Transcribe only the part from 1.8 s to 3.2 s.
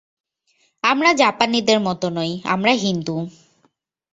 মত নই, আমরা হিন্দু।